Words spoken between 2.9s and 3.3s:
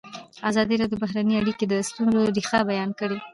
کړې.